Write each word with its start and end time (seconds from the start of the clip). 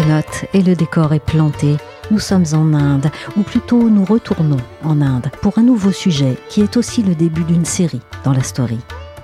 Notes 0.00 0.46
et 0.54 0.62
le 0.62 0.74
décor 0.74 1.12
est 1.12 1.20
planté. 1.20 1.76
Nous 2.10 2.18
sommes 2.18 2.46
en 2.54 2.72
Inde, 2.72 3.10
ou 3.36 3.42
plutôt 3.42 3.90
nous 3.90 4.04
retournons 4.04 4.60
en 4.84 5.00
Inde 5.02 5.30
pour 5.42 5.58
un 5.58 5.62
nouveau 5.62 5.92
sujet 5.92 6.36
qui 6.48 6.62
est 6.62 6.76
aussi 6.78 7.02
le 7.02 7.14
début 7.14 7.44
d'une 7.44 7.66
série 7.66 8.00
dans 8.24 8.32
la 8.32 8.42
story. 8.42 8.78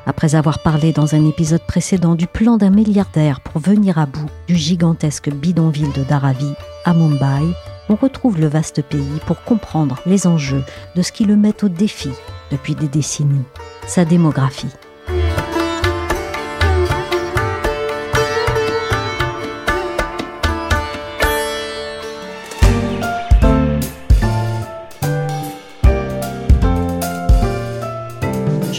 Après 0.05 0.35
avoir 0.35 0.59
parlé 0.59 0.93
dans 0.93 1.15
un 1.15 1.27
épisode 1.27 1.63
précédent 1.63 2.15
du 2.15 2.27
plan 2.27 2.59
d'un 2.59 2.71
milliardaire 2.71 3.41
pour 3.41 3.61
venir 3.61 3.99
à 3.99 4.07
bout 4.07 4.29
du 4.47 4.57
gigantesque 4.57 5.31
bidonville 5.31 5.93
de 5.93 6.05
Dharavi 6.05 6.53
à 6.85 6.93
Mumbai, 6.93 7.55
on 7.89 7.95
retrouve 7.95 8.39
le 8.39 8.47
vaste 8.47 8.83
pays 8.83 9.21
pour 9.27 9.43
comprendre 9.45 10.01
les 10.05 10.27
enjeux 10.27 10.65
de 10.95 11.03
ce 11.03 11.13
qui 11.13 11.25
le 11.25 11.37
met 11.37 11.65
au 11.65 11.69
défi 11.69 12.11
depuis 12.53 12.75
des 12.75 12.89
décennies, 12.89 13.45
sa 13.87 14.05
démographie. 14.05 14.69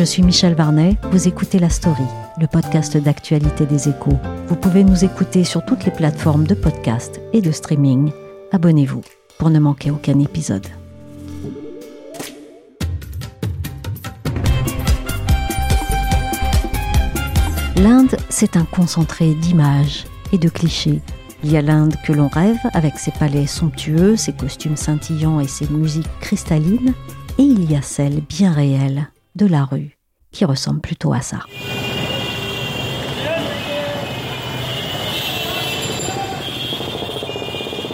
Suis 0.09 0.23
Michel 0.23 0.55
Varnet, 0.55 0.95
vous 1.11 1.27
écoutez 1.27 1.59
La 1.59 1.69
Story, 1.69 2.03
le 2.41 2.47
podcast 2.47 2.97
d'actualité 2.97 3.67
des 3.67 3.89
échos. 3.89 4.17
Vous 4.47 4.55
pouvez 4.55 4.83
nous 4.83 5.05
écouter 5.05 5.43
sur 5.43 5.63
toutes 5.63 5.85
les 5.85 5.91
plateformes 5.91 6.47
de 6.47 6.55
podcast 6.55 7.21
et 7.31 7.41
de 7.41 7.51
streaming. 7.51 8.11
Abonnez-vous 8.51 9.03
pour 9.37 9.51
ne 9.51 9.59
manquer 9.59 9.91
aucun 9.91 10.17
épisode. 10.19 10.65
L'Inde, 17.75 18.17
c'est 18.29 18.57
un 18.57 18.65
concentré 18.65 19.35
d'images 19.35 20.05
et 20.33 20.39
de 20.39 20.49
clichés. 20.49 21.01
Il 21.43 21.51
y 21.51 21.57
a 21.57 21.61
l'Inde 21.61 21.93
que 22.03 22.13
l'on 22.13 22.29
rêve, 22.29 22.57
avec 22.73 22.97
ses 22.97 23.11
palais 23.11 23.45
somptueux, 23.45 24.15
ses 24.15 24.33
costumes 24.33 24.75
scintillants 24.75 25.39
et 25.39 25.47
ses 25.47 25.67
musiques 25.67 26.19
cristallines, 26.19 26.95
et 27.37 27.43
il 27.43 27.71
y 27.71 27.75
a 27.75 27.83
celle 27.83 28.21
bien 28.21 28.51
réelle 28.51 29.07
de 29.35 29.45
la 29.45 29.63
rue, 29.63 29.98
qui 30.31 30.45
ressemble 30.45 30.81
plutôt 30.81 31.13
à 31.13 31.21
ça. 31.21 31.39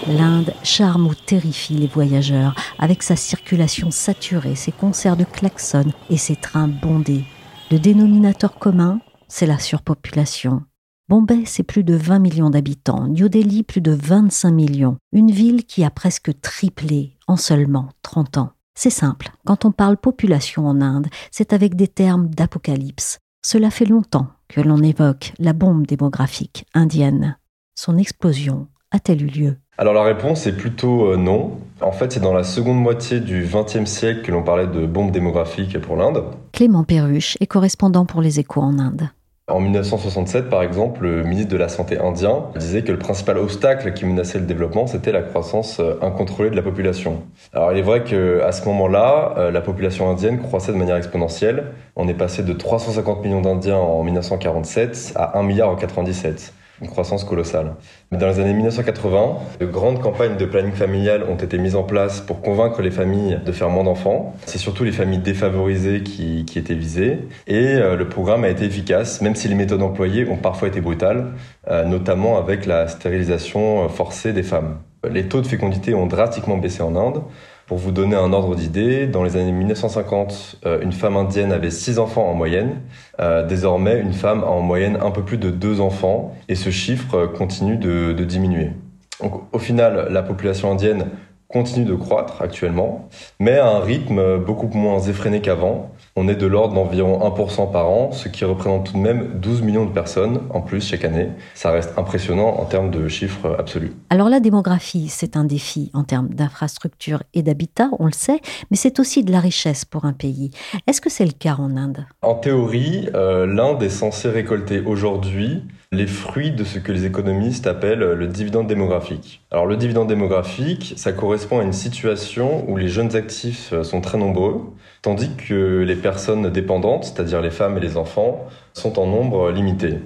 L'Inde 0.08 0.54
charme 0.64 1.08
ou 1.08 1.16
terrifie 1.16 1.74
les 1.74 1.88
voyageurs 1.88 2.54
avec 2.78 3.02
sa 3.02 3.16
circulation 3.16 3.90
saturée, 3.90 4.56
ses 4.56 4.72
concerts 4.72 5.18
de 5.18 5.24
klaxons 5.24 5.92
et 6.12 6.18
ses 6.18 6.36
trains 6.36 6.68
bondés. 6.68 7.24
Le 7.72 7.80
dénominateur 7.80 8.60
commun, 8.60 9.00
c'est 9.28 9.48
la 9.48 9.58
surpopulation. 9.58 10.64
Bombay, 11.10 11.44
c'est 11.46 11.64
plus 11.64 11.84
de 11.84 11.96
20 11.96 12.20
millions 12.20 12.50
d'habitants, 12.50 13.08
New 13.08 13.30
Delhi 13.30 13.64
plus 13.64 13.82
de 13.82 13.92
25 13.92 14.52
millions, 14.52 14.98
une 15.12 15.32
ville 15.32 15.66
qui 15.66 15.84
a 15.84 15.90
presque 15.90 16.40
triplé 16.42 17.18
en 17.28 17.38
seulement 17.38 17.90
30 18.02 18.38
ans. 18.38 18.55
C'est 18.78 18.90
simple, 18.90 19.30
quand 19.46 19.64
on 19.64 19.72
parle 19.72 19.96
population 19.96 20.68
en 20.68 20.82
Inde, 20.82 21.08
c'est 21.32 21.54
avec 21.54 21.76
des 21.76 21.88
termes 21.88 22.28
d'apocalypse. 22.28 23.20
Cela 23.46 23.72
fait 23.72 23.86
longtemps 23.86 24.28
que 24.50 24.60
l'on 24.60 24.84
évoque 24.84 25.34
la 25.40 25.54
bombe 25.54 25.88
démographique 25.88 26.66
indienne. 26.74 27.38
Son 27.76 27.98
explosion 27.98 28.68
a-t-elle 28.92 29.24
eu 29.24 29.28
lieu? 29.28 29.58
Alors 29.78 29.94
la 29.94 30.04
réponse 30.04 30.46
est 30.46 30.56
plutôt 30.56 31.12
euh, 31.12 31.18
non. 31.18 31.60
En 31.82 31.92
fait, 31.92 32.12
c'est 32.12 32.20
dans 32.20 32.34
la 32.34 32.44
seconde 32.44 32.80
moitié 32.80 33.20
du 33.20 33.46
XXe 33.46 33.90
siècle 33.90 34.22
que 34.24 34.32
l'on 34.32 34.44
parlait 34.44 34.68
de 34.68 34.86
bombe 34.86 35.12
démographique 35.12 35.80
pour 35.80 35.96
l'Inde. 35.96 36.24
Clément 36.52 36.84
Perruche 36.84 37.38
est 37.40 37.48
correspondant 37.48 38.06
pour 38.06 38.22
les 38.22 38.40
échos 38.40 38.62
en 38.62 38.80
Inde. 38.80 39.10
En 39.48 39.60
1967, 39.60 40.50
par 40.50 40.64
exemple, 40.64 41.04
le 41.04 41.22
ministre 41.22 41.52
de 41.52 41.58
la 41.58 41.70
Santé 41.70 42.00
indien 42.00 42.46
disait 42.56 42.82
que 42.82 42.92
le 42.92 42.98
principal 42.98 43.38
obstacle 43.38 43.94
qui 43.94 44.04
menaçait 44.04 44.40
le 44.40 44.46
développement, 44.48 44.88
c'était 44.88 45.12
la 45.12 45.22
croissance 45.22 45.80
euh, 45.80 46.00
incontrôlée 46.02 46.50
de 46.50 46.56
la 46.56 46.64
population. 46.64 47.22
Alors 47.54 47.72
il 47.72 47.78
est 47.78 47.84
vrai 47.84 48.04
qu'à 48.04 48.52
ce 48.52 48.66
moment-là, 48.66 49.36
euh, 49.38 49.52
la 49.52 49.62
population 49.62 50.10
indienne 50.10 50.42
croissait 50.42 50.72
de 50.72 50.78
manière 50.78 50.96
exponentielle. 50.96 51.74
On 51.96 52.08
est 52.08 52.16
passé 52.16 52.42
de 52.42 52.54
350 52.54 53.24
millions 53.24 53.42
d'Indiens 53.42 53.78
en 53.78 54.04
1947 54.04 55.14
à 55.16 55.38
1 55.38 55.44
milliard 55.44 55.70
en 55.70 55.76
1997 55.76 56.52
une 56.82 56.88
croissance 56.88 57.24
colossale. 57.24 57.76
Mais 58.12 58.18
dans 58.18 58.28
les 58.28 58.40
années 58.40 58.54
1980, 58.54 59.38
de 59.60 59.66
grandes 59.66 60.02
campagnes 60.02 60.38
de 60.38 60.46
planning 60.46 60.74
familial 60.74 61.24
ont 61.24 61.36
été 61.36 61.58
mises 61.58 61.76
en 61.76 61.84
place 61.84 62.22
pour 62.22 62.42
convaincre 62.42 62.82
les 62.82 62.92
familles 62.92 63.40
de 63.46 63.52
faire 63.52 63.70
moins 63.70 63.84
d'enfants. 63.84 64.36
C'est 64.46 64.58
surtout 64.58 64.84
les 64.84 64.92
familles 64.92 65.20
défavorisées 65.20 66.04
qui, 66.04 66.46
qui 66.46 66.60
étaient 66.60 66.76
visées. 66.76 67.20
Et 67.48 67.66
euh, 67.66 67.96
le 67.96 68.10
programme 68.10 68.44
a 68.44 68.50
été 68.50 68.66
efficace, 68.66 69.22
même 69.22 69.36
si 69.36 69.48
les 69.48 69.56
méthodes 69.56 69.82
employées 69.82 70.28
ont 70.30 70.38
parfois 70.38 70.68
été 70.68 70.82
brutales, 70.82 71.34
euh, 71.70 71.86
notamment 71.86 72.38
avec 72.38 72.66
la 72.66 72.88
stérilisation 72.88 73.86
euh, 73.86 73.88
forcée 73.88 74.34
des 74.34 74.44
femmes. 74.44 74.78
Les 75.10 75.28
taux 75.28 75.42
de 75.42 75.48
fécondité 75.48 75.94
ont 75.94 76.08
drastiquement 76.08 76.58
baissé 76.58 76.82
en 76.82 76.96
Inde. 76.96 77.22
Pour 77.68 77.80
vous 77.80 77.92
donner 77.92 78.16
un 78.16 78.32
ordre 78.32 78.56
d'idée, 78.56 79.08
dans 79.08 79.24
les 79.24 79.38
années 79.38 79.52
1950, 79.52 80.58
euh, 80.66 80.82
une 80.82 80.92
femme 80.92 81.18
indienne 81.18 81.52
avait 81.52 81.72
6 81.72 81.98
enfants 81.98 82.30
en 82.30 82.36
moyenne. 82.36 82.82
Euh, 83.20 83.44
désormais, 83.44 84.00
une 84.00 84.14
femme 84.14 84.44
a 84.44 84.48
en 84.48 84.62
moyenne 84.62 85.00
un 85.02 85.10
peu 85.10 85.24
plus 85.24 85.40
de 85.40 85.50
2 85.50 85.82
enfants 85.82 86.36
et 86.48 86.54
ce 86.54 86.70
chiffre 86.70 87.26
continue 87.26 87.78
de, 87.78 88.14
de 88.14 88.24
diminuer. 88.24 88.72
Donc, 89.20 89.42
au 89.52 89.58
final, 89.58 90.10
la 90.12 90.22
population 90.22 90.72
indienne 90.72 91.08
continue 91.48 91.86
de 91.86 91.96
croître 91.96 92.42
actuellement, 92.42 93.10
mais 93.40 93.58
à 93.58 93.68
un 93.68 93.80
rythme 93.80 94.38
beaucoup 94.38 94.68
moins 94.74 95.00
effréné 95.00 95.42
qu'avant. 95.42 95.92
On 96.16 96.28
est 96.28 96.36
de 96.36 96.48
l'ordre 96.48 96.74
d'environ 96.74 97.20
1% 97.20 97.72
par 97.72 97.90
an, 97.90 98.12
ce 98.12 98.30
qui 98.30 98.46
représente 98.46 98.88
tout 98.88 98.94
de 98.94 99.00
même 99.00 99.40
12 99.40 99.62
millions 99.62 99.86
de 99.86 99.92
personnes 99.92 100.42
en 100.50 100.62
plus 100.62 100.88
chaque 100.88 101.04
année. 101.04 101.30
Ça 101.54 101.72
reste 101.72 101.98
impressionnant 101.98 102.58
en 102.58 102.66
termes 102.66 102.90
de 102.90 103.08
chiffres 103.08 103.56
absolus. 103.60 103.92
Alors 104.10 104.30
la 104.30 104.40
démographie, 104.40 105.08
c'est 105.10 105.36
un 105.38 105.44
défi 105.44 105.92
en 105.94 106.04
termes 106.04 106.30
d'infrastructure 106.30 107.24
et 107.34 107.42
d'habitat, 107.42 107.90
on 108.00 108.06
le 108.06 108.14
sait, 108.14 108.40
mais 108.72 108.78
c'est 108.78 109.00
aussi 109.00 109.24
de 109.24 109.32
la 109.32 109.40
richesse 109.40 109.86
pour 109.86 110.06
un 110.06 110.14
pays. 110.14 110.52
Est-ce 110.88 111.02
que 111.02 111.10
c'est 111.10 111.26
le 111.26 111.32
cas 111.32 111.56
en 111.60 111.76
Inde? 111.76 112.06
En 112.22 112.36
théorie, 112.36 113.10
euh, 113.14 113.46
l'Inde 113.46 113.84
est 113.84 113.90
censée 113.90 114.30
récolter 114.30 114.82
aujourd'hui 114.82 115.64
les 115.96 116.08
fruits 116.08 116.52
de 116.52 116.64
ce 116.64 116.80
que 116.80 116.92
les 116.92 117.06
économistes 117.06 117.68
appellent 117.68 118.00
le 118.00 118.28
dividende 118.28 118.68
démographique. 118.68 119.42
Alors 119.52 119.66
le 119.66 119.78
dividende 119.78 120.08
démographique, 120.08 120.94
ça 120.98 121.12
correspond 121.12 121.60
à 121.60 121.64
une 121.64 121.74
situation 121.74 122.70
où 122.70 122.78
les 122.78 122.88
jeunes 122.88 123.16
actifs 123.16 123.74
sont 123.82 124.02
très 124.02 124.18
nombreux, 124.18 124.62
tandis 125.02 125.32
que 125.36 125.82
les 125.82 125.96
personnes 125.96 126.50
dépendantes, 126.50 127.06
c'est-à-dire 127.06 127.42
les 127.42 127.50
femmes 127.50 127.78
et 127.78 127.82
les 127.82 127.98
enfants, 127.98 128.46
sont 128.74 129.00
en 129.00 129.08
nombre 129.08 129.52
limité. 129.52 130.00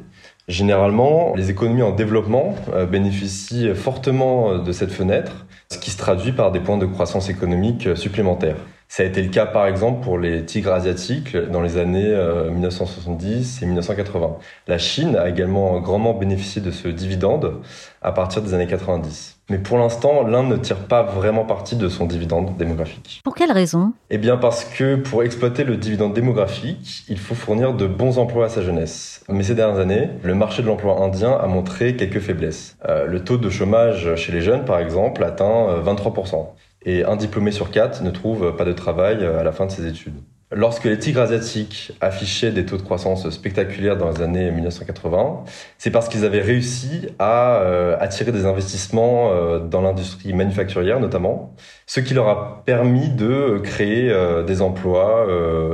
Généralement, 0.47 1.33
les 1.35 1.51
économies 1.51 1.83
en 1.83 1.91
développement 1.91 2.55
euh, 2.73 2.87
bénéficient 2.87 3.75
fortement 3.75 4.57
de 4.57 4.71
cette 4.71 4.91
fenêtre, 4.91 5.45
ce 5.71 5.77
qui 5.77 5.91
se 5.91 5.97
traduit 5.97 6.31
par 6.31 6.51
des 6.51 6.59
points 6.59 6.79
de 6.79 6.87
croissance 6.87 7.29
économique 7.29 7.95
supplémentaires. 7.95 8.57
Ça 8.91 9.03
a 9.03 9.05
été 9.05 9.21
le 9.21 9.29
cas 9.29 9.45
par 9.45 9.67
exemple 9.67 10.03
pour 10.03 10.17
les 10.17 10.43
tigres 10.45 10.73
asiatiques 10.73 11.37
dans 11.37 11.61
les 11.61 11.77
années 11.77 12.11
1970 12.51 13.59
euh, 13.61 13.63
et 13.63 13.67
1980. 13.67 14.37
La 14.65 14.79
Chine 14.79 15.15
a 15.15 15.29
également 15.29 15.79
grandement 15.79 16.15
bénéficié 16.15 16.59
de 16.59 16.71
ce 16.71 16.87
dividende 16.87 17.61
à 18.01 18.11
partir 18.11 18.41
des 18.41 18.55
années 18.55 18.65
90. 18.65 19.37
Mais 19.51 19.59
pour 19.59 19.77
l'instant, 19.77 20.25
l'Inde 20.25 20.49
ne 20.49 20.57
tire 20.57 20.87
pas 20.87 21.03
vraiment 21.03 21.45
parti 21.45 21.75
de 21.75 21.87
son 21.87 22.07
dividende 22.07 22.57
démographique. 22.57 23.21
Pour 23.23 23.35
quelle 23.35 23.51
raison? 23.51 23.93
Eh 24.09 24.17
bien 24.17 24.37
parce 24.37 24.65
que 24.65 24.95
pour 24.95 25.21
exploiter 25.21 25.63
le 25.63 25.77
dividende 25.77 26.15
démographique, 26.15 27.03
il 27.09 27.19
faut 27.19 27.35
fournir 27.35 27.75
de 27.75 27.85
bons 27.85 28.17
emplois 28.17 28.45
à 28.45 28.49
sa 28.49 28.63
jeunesse. 28.63 29.23
Mais 29.29 29.43
ces 29.43 29.53
dernières 29.53 29.79
années, 29.79 30.09
le 30.23 30.33
marché 30.33 30.63
de 30.63 30.67
l'emploi 30.67 30.99
indien 31.03 31.37
a 31.39 31.45
montré 31.45 31.95
quelques 31.95 32.21
faiblesses. 32.21 32.75
Euh, 32.87 33.05
le 33.05 33.23
taux 33.23 33.37
de 33.37 33.51
chômage 33.51 34.15
chez 34.15 34.31
les 34.31 34.41
jeunes, 34.41 34.65
par 34.65 34.79
exemple, 34.79 35.23
atteint 35.23 35.79
23%. 35.85 36.47
Euh, 36.87 36.89
et 36.89 37.03
un 37.03 37.15
diplômé 37.15 37.51
sur 37.51 37.71
quatre 37.71 38.03
ne 38.03 38.11
trouve 38.11 38.55
pas 38.55 38.65
de 38.65 38.73
travail 38.73 39.25
à 39.25 39.43
la 39.43 39.51
fin 39.51 39.65
de 39.65 39.71
ses 39.71 39.87
études. 39.87 40.15
Lorsque 40.51 40.85
les 40.85 40.97
tigres 40.97 41.21
asiatiques 41.21 41.91
affichaient 42.01 42.51
des 42.51 42.65
taux 42.65 42.77
de 42.77 42.81
croissance 42.81 43.29
spectaculaires 43.29 43.97
dans 43.97 44.09
les 44.09 44.23
années 44.23 44.49
1980, 44.49 45.43
c'est 45.77 45.91
parce 45.91 46.09
qu'ils 46.09 46.25
avaient 46.25 46.41
réussi 46.41 47.07
à 47.19 47.57
euh, 47.57 47.95
attirer 47.99 48.31
des 48.31 48.47
investissements 48.47 49.31
euh, 49.31 49.59
dans 49.59 49.81
l'industrie 49.81 50.33
manufacturière 50.33 50.99
notamment, 50.99 51.53
ce 51.85 51.99
qui 51.99 52.15
leur 52.15 52.29
a 52.29 52.63
permis 52.65 53.09
de 53.09 53.59
créer 53.63 54.09
euh, 54.09 54.41
des 54.41 54.63
emplois 54.63 55.27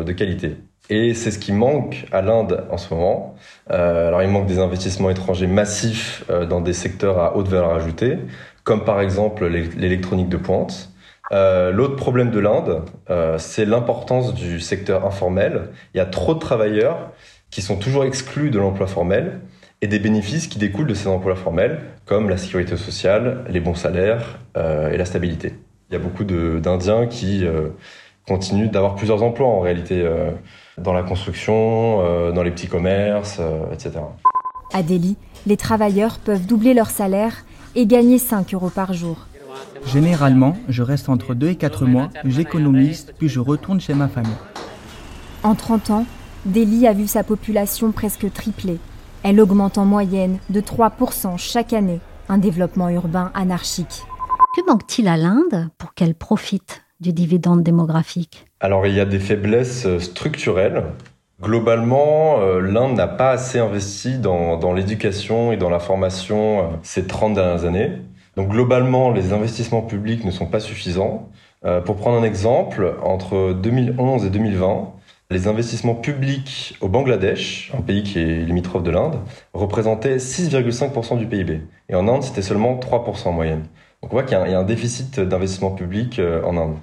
de 0.06 0.12
qualité. 0.12 0.58
Et 0.90 1.13
c'est 1.13 1.31
ce 1.31 1.40
qui 1.40 1.54
manque 1.54 2.06
à 2.12 2.22
l'Inde 2.22 2.66
en 2.69 2.78
ce 2.78 2.94
moment. 2.94 3.36
alors 3.69 4.22
il 4.24 4.30
manque 4.30 4.46
des 4.46 4.60
investissements 4.60 5.10
étrangers 5.10 5.48
massifs 5.48 6.25
dans 6.50 6.62
des 6.62 6.74
secteurs 6.74 7.19
à 7.19 7.38
haute 7.38 7.48
valeur 7.48 7.74
ajoutée, 7.74 8.18
comme 8.63 8.84
par 8.84 9.00
exemple 9.00 9.48
l'électronique 9.48 10.30
de 10.30 10.38
pointe. 10.38 10.92
Euh, 11.31 11.72
L'autre 11.72 11.95
problème 11.95 12.31
de 12.31 12.39
l'Inde, 12.39 12.83
euh, 13.10 13.38
c'est 13.38 13.66
l'importance 13.66 14.33
du 14.33 14.60
secteur 14.60 15.06
informel. 15.06 15.69
Il 15.94 15.98
y 15.98 16.01
a 16.01 16.06
trop 16.06 16.33
de 16.33 16.39
travailleurs 16.39 17.12
qui 17.50 17.62
sont 17.62 17.77
toujours 17.77 18.06
exclus 18.06 18.51
de 18.51 18.60
l'emploi 18.60 18.88
formel 18.88 19.39
et 19.81 19.88
des 19.88 20.00
bénéfices 20.00 20.48
qui 20.48 20.60
découlent 20.60 20.88
de 20.88 20.94
ces 20.94 21.07
emplois 21.07 21.36
formels, 21.36 21.80
comme 22.06 22.30
la 22.30 22.38
sécurité 22.38 22.77
sociale, 22.77 23.44
les 23.50 23.60
bons 23.60 23.75
salaires 23.75 24.39
euh, 24.57 24.92
et 24.92 24.98
la 24.98 25.06
stabilité. 25.06 25.54
Il 25.89 25.94
y 25.94 25.95
a 25.95 26.00
beaucoup 26.00 26.24
d'Indiens 26.24 27.06
qui 27.06 27.45
continuent 28.27 28.72
d'avoir 28.72 28.95
plusieurs 28.95 29.22
emplois 29.22 29.48
en 29.48 29.60
réalité, 29.60 30.04
dans 30.80 30.94
la 30.94 31.04
construction, 31.04 32.31
dans 32.31 32.42
les 32.42 32.50
petits 32.50 32.68
commerces, 32.68 33.39
etc. 33.72 34.00
À 34.74 34.81
Delhi, 34.81 35.16
les 35.45 35.57
travailleurs 35.57 36.18
peuvent 36.18 36.48
doubler 36.48 36.74
leur 36.74 36.89
salaire 36.89 37.45
et 37.75 37.86
gagner 37.86 38.18
5 38.18 38.56
euros 38.56 38.72
par 38.72 38.94
jour. 38.94 39.27
Généralement, 39.88 40.58
je 40.68 40.82
reste 40.82 41.10
entre 41.10 41.34
2 41.34 41.50
et 41.50 41.56
4 41.56 41.86
mois, 41.86 42.10
j'économise, 42.26 43.08
puis 43.18 43.30
je 43.30 43.40
retourne 43.40 43.80
chez 43.80 43.94
ma 43.94 44.08
famille. 44.08 44.32
En 45.44 45.56
30 45.56 45.90
ans, 45.92 46.06
Delhi 46.46 46.88
a 46.88 46.94
vu 46.94 47.08
sa 47.08 47.24
population 47.24 47.92
presque 47.92 48.32
tripler. 48.34 48.80
Elle 49.24 49.40
augmente 49.40 49.78
en 49.78 49.86
moyenne 49.86 50.40
de 50.50 50.62
3% 50.62 51.38
chaque 51.38 51.74
année, 51.74 52.00
un 52.30 52.38
développement 52.38 52.90
urbain 52.90 53.32
anarchique. 53.34 54.04
Que 54.56 54.66
manque-t-il 54.68 55.08
à 55.08 55.18
l'Inde 55.18 55.70
pour 55.78 55.94
qu'elle 55.94 56.16
profite 56.16 56.84
du 57.00 57.14
dividende 57.14 57.64
démographique? 57.64 58.46
Alors 58.60 58.88
il 58.88 58.96
y 58.96 59.00
a 59.00 59.06
des 59.06 59.20
faiblesses 59.20 59.88
structurelles. 60.00 60.84
Globalement, 61.42 62.40
euh, 62.40 62.62
l'Inde 62.62 62.96
n'a 62.96 63.08
pas 63.08 63.32
assez 63.32 63.60
investi 63.60 64.18
dans, 64.18 64.58
dans 64.58 64.72
l'éducation 64.72 65.52
et 65.52 65.58
dans 65.58 65.70
la 65.70 65.80
formation 65.80 66.60
euh, 66.60 66.64
ces 66.82 67.06
30 67.06 67.34
dernières 67.34 67.66
années. 67.66 67.92
Donc 68.36 68.50
globalement, 68.50 69.12
les 69.12 69.32
investissements 69.34 69.82
publics 69.82 70.26
ne 70.26 70.32
sont 70.32 70.48
pas 70.48 70.60
suffisants. 70.60 71.30
Euh, 71.64 71.82
pour 71.82 71.96
prendre 71.96 72.18
un 72.18 72.24
exemple, 72.24 72.96
entre 73.02 73.54
2011 73.54 74.26
et 74.26 74.30
2020, 74.30 74.92
les 75.32 75.48
investissements 75.48 75.96
publics 75.96 76.78
au 76.82 76.88
Bangladesh, 76.88 77.72
un 77.76 77.82
pays 77.82 78.04
qui 78.04 78.20
est 78.20 78.46
limitrophe 78.46 78.84
de 78.84 78.92
l'Inde, 78.92 79.20
représentaient 79.54 80.18
6,5% 80.18 81.18
du 81.18 81.26
PIB. 81.26 81.62
Et 81.90 81.96
en 81.96 82.08
Inde, 82.08 82.24
c'était 82.24 82.42
seulement 82.42 82.78
3% 82.78 83.30
en 83.30 83.32
moyenne. 83.32 83.64
Donc 84.04 84.12
on 84.12 84.18
voit 84.18 84.24
qu'il 84.24 84.38
y, 84.38 84.54
a 84.54 84.60
un 84.60 84.64
déficit 84.64 85.20
d'investissement 85.20 85.72
public 85.72 86.20
euh, 86.20 86.44
en 86.44 86.58
Inde. 86.58 86.76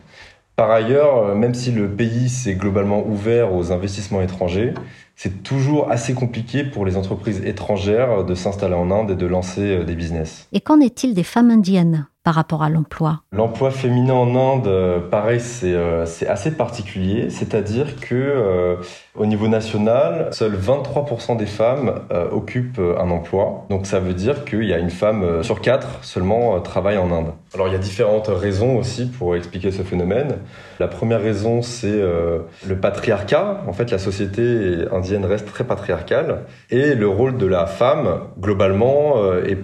Par 0.57 0.71
ailleurs, 0.71 1.19
euh, 1.19 1.35
même 1.35 1.55
si 1.55 1.71
le 1.71 1.89
pays 1.89 2.29
s'est 2.29 2.55
globalement 2.55 3.07
ouvert 3.07 3.55
aux 3.55 3.73
investissements 3.73 4.23
étrangers, 4.23 4.75
c'est 5.23 5.45
toujours 5.45 5.89
assez 5.89 6.15
compliqué 6.15 6.65
pour 6.65 6.85
les 6.85 6.97
entreprises 6.97 7.45
étrangères 7.45 8.25
de 8.25 8.35
s'installer 8.35 8.75
en 8.75 8.91
Inde 8.91 9.13
et 9.13 9.15
de 9.15 9.27
lancer 9.27 9.61
euh, 9.61 9.85
des 9.85 9.95
business. 9.95 10.49
Et 10.51 10.61
qu'en 10.61 10.81
est-il 10.81 11.15
des 11.15 11.23
femmes 11.23 11.53
indiennes? 11.53 12.09
Par 12.23 12.35
rapport 12.35 12.63
à 12.63 12.69
l'emploi? 12.69 13.23
L'emploi 13.33 13.71
féminin 13.71 14.15
en 14.15 14.35
Inde, 14.37 14.67
euh, 14.69 15.01
pareil, 15.01 15.41
c'est 15.41 15.75
euh, 15.75 16.05
assez 16.29 16.53
particulier. 16.53 17.31
C'est-à-dire 17.31 17.99
que 18.01 18.15
euh, 18.15 18.77
au 19.17 19.27
niveau 19.27 19.49
national, 19.49 20.29
seuls 20.33 20.57
23% 20.57 21.37
des 21.37 21.47
femmes 21.47 22.01
occupent 22.31 22.81
un 22.81 23.11
emploi. 23.11 23.67
Donc 23.71 23.87
ça 23.87 24.01
veut 24.01 24.15
dire 24.15 24.45
qu'il 24.45 24.65
y 24.65 24.73
a 24.73 24.79
une 24.79 24.91
femme 24.91 25.43
sur 25.43 25.61
quatre 25.61 26.03
seulement 26.03 26.59
travaille 26.61 26.97
en 26.97 27.11
Inde. 27.11 27.33
Alors 27.55 27.69
il 27.69 27.73
y 27.73 27.77
a 27.77 27.79
différentes 27.79 28.29
raisons 28.29 28.77
aussi 28.77 29.07
pour 29.07 29.37
expliquer 29.37 29.71
ce 29.71 29.83
phénomène. 29.83 30.39
La 30.81 30.89
première 30.89 31.21
raison, 31.21 31.63
c'est 31.63 32.01
le 32.01 32.77
patriarcat. 32.81 33.63
En 33.67 33.73
fait, 33.73 33.91
la 33.91 33.99
société 33.99 34.85
indienne 34.91 35.25
reste 35.25 35.47
très 35.47 35.65
patriarcale 35.65 36.45
et 36.71 36.95
le 36.95 37.09
rôle 37.09 37.37
de 37.37 37.47
la 37.47 37.67
femme, 37.67 38.21
globalement, 38.41 39.17
est, 39.45 39.57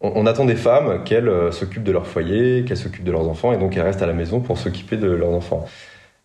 on, 0.00 0.26
attend 0.26 0.44
des 0.44 0.56
femmes 0.56 1.04
qu'elles 1.04 1.28
euh, 1.28 1.50
s'occupent 1.50 1.84
de 1.84 1.92
leur 1.92 2.06
foyer, 2.06 2.64
qu'elles 2.64 2.76
s'occupent 2.76 3.04
de 3.04 3.12
leurs 3.12 3.28
enfants, 3.28 3.52
et 3.52 3.58
donc 3.58 3.76
elles 3.76 3.82
restent 3.82 4.02
à 4.02 4.06
la 4.06 4.12
maison 4.12 4.40
pour 4.40 4.58
s'occuper 4.58 4.96
de 4.96 5.08
leurs 5.08 5.30
enfants. 5.30 5.66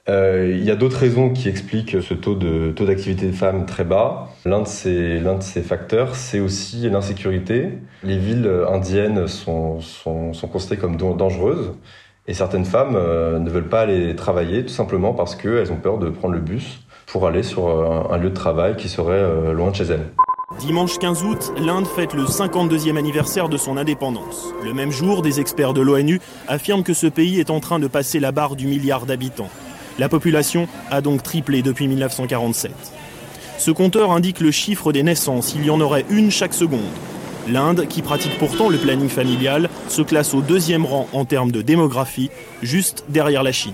Euh, 0.08 0.56
il 0.56 0.64
y 0.64 0.72
a 0.72 0.76
d'autres 0.76 0.98
raisons 0.98 1.32
qui 1.32 1.50
expliquent 1.50 2.02
ce 2.02 2.14
taux 2.14 2.36
de 2.36 2.72
taux 2.72 2.86
d'activité 2.86 3.26
des 3.26 3.34
femmes 3.34 3.66
très 3.66 3.84
bas. 3.84 4.30
L'un 4.46 4.62
de 4.62 4.68
ces 4.68 5.20
l'un 5.20 5.36
de 5.36 5.42
ces 5.42 5.64
facteurs, 5.64 6.16
c'est 6.16 6.40
aussi 6.40 6.88
l'insécurité. 6.90 7.70
Les 8.04 8.18
villes 8.18 8.50
indiennes 8.70 9.28
sont 9.28 9.82
sont, 9.82 10.34
sont 10.34 10.48
considérées 10.48 10.80
comme 10.80 10.96
dangereuses 10.98 11.74
et 12.28 12.36
certaines 12.36 12.66
femmes 12.66 12.96
euh, 12.96 13.40
ne 13.40 13.50
veulent 13.50 13.68
pas 13.68 13.82
aller 13.82 14.16
travailler 14.16 14.64
tout 14.64 14.74
simplement 14.74 15.14
parce 15.14 15.36
qu'elles 15.36 15.72
ont 15.72 15.78
peur 15.78 15.98
de 15.98 16.10
prendre 16.10 16.36
le 16.36 16.40
bus 16.40 16.82
pour 17.08 17.26
aller 17.28 17.42
sur 17.42 17.68
un 18.12 18.18
lieu 18.18 18.30
de 18.30 18.36
travail 18.36 18.76
qui 18.76 18.90
serait 18.90 19.54
loin 19.54 19.72
de 19.72 19.76
chez 19.76 19.86
elles. 19.86 20.08
Dimanche 20.60 21.00
15 21.00 21.24
août, 21.24 21.54
l'Inde 21.58 21.88
fête 21.88 22.14
le 22.14 22.24
52e 22.24 22.98
anniversaire 22.98 23.50
de 23.50 23.58
son 23.58 23.78
indépendance. 23.78 24.54
Le 24.64 24.76
même 24.76 24.92
jour, 24.92 25.24
des 25.24 25.40
experts 25.40 25.74
de 25.74 25.82
l'ONU 25.82 26.22
affirment 26.48 26.84
que 26.84 26.94
ce 26.94 27.08
pays 27.08 27.40
est 27.40 27.50
en 27.50 27.60
train 27.60 27.80
de 27.80 27.88
passer 27.88 28.20
la 28.20 28.32
barre 28.32 28.56
du 28.56 28.68
milliard 28.68 29.08
d'habitants. 29.08 29.50
La 29.98 30.08
population 30.08 30.68
a 30.92 31.02
donc 31.02 31.24
triplé 31.24 31.64
depuis 31.64 31.88
1947. 31.88 32.72
Ce 33.58 33.72
compteur 33.72 34.12
indique 34.12 34.40
le 34.40 34.52
chiffre 34.52 34.92
des 34.92 35.02
naissances, 35.02 35.56
il 35.56 35.66
y 35.66 35.72
en 35.72 35.82
aurait 35.82 36.06
une 36.12 36.30
chaque 36.30 36.54
seconde. 36.54 36.82
L'Inde, 37.48 37.88
qui 37.88 38.04
pratique 38.04 38.38
pourtant 38.38 38.70
le 38.70 38.78
planning 38.78 39.10
familial, 39.10 39.70
se 39.90 40.04
classe 40.04 40.36
au 40.36 40.42
deuxième 40.42 40.86
rang 40.86 41.08
en 41.12 41.26
termes 41.26 41.52
de 41.52 41.64
démographie, 41.64 42.30
juste 42.62 43.04
derrière 43.10 43.42
la 43.42 43.52
Chine. 43.52 43.74